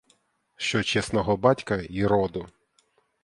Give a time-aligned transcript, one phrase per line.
[0.55, 2.47] Що чесного батька й роду.